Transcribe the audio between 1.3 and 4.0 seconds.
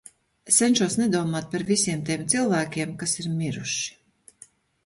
par visiem tiem cilvēkiem, kas ir miruši.